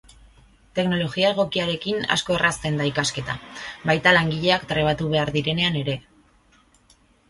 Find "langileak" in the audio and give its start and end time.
4.19-4.69